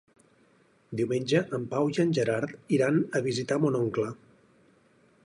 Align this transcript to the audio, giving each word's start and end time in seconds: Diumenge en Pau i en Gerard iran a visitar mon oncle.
Diumenge 1.01 1.41
en 1.57 1.67
Pau 1.75 1.91
i 1.97 2.01
en 2.05 2.15
Gerard 2.19 2.73
iran 2.79 2.97
a 3.21 3.21
visitar 3.29 3.59
mon 3.67 3.81
oncle. 3.85 4.09